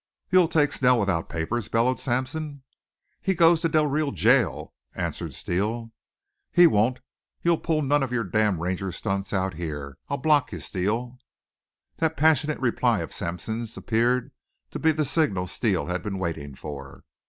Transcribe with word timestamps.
"You'll 0.31 0.47
take 0.47 0.71
Snell 0.71 0.99
without 0.99 1.29
papers?" 1.29 1.67
bellowed 1.67 1.99
Sampson. 1.99 2.63
"He 3.21 3.35
goes 3.35 3.61
to 3.61 3.69
Del 3.69 3.85
Rio 3.85 4.09
to 4.09 4.17
jail," 4.17 4.73
answered 4.95 5.35
Steele. 5.35 5.91
"He 6.51 6.65
won't. 6.65 7.01
You'll 7.43 7.59
pull 7.59 7.83
none 7.83 8.01
of 8.01 8.11
your 8.11 8.23
damned 8.23 8.59
Ranger 8.61 8.91
stunts 8.91 9.31
out 9.31 9.53
here. 9.53 9.99
I'll 10.09 10.17
block 10.17 10.51
you, 10.53 10.59
Steele." 10.59 11.19
That 11.97 12.17
passionate 12.17 12.59
reply 12.59 13.01
of 13.01 13.13
Sampson's 13.13 13.77
appeared 13.77 14.31
to 14.71 14.79
be 14.79 14.91
the 14.91 15.05
signal 15.05 15.45
Steele 15.45 15.85
had 15.85 16.01
been 16.01 16.17
waiting 16.17 16.55
for. 16.55 17.03